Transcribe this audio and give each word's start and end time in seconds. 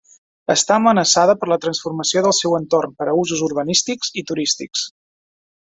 Està 0.53 0.77
amenaçada 0.79 1.35
per 1.43 1.49
la 1.51 1.57
transformació 1.65 2.25
del 2.29 2.35
seu 2.39 2.57
entorn 2.61 2.97
per 3.03 3.09
a 3.11 3.15
usos 3.25 3.45
urbanístics 3.51 4.13
i 4.23 4.25
turístics. 4.33 4.91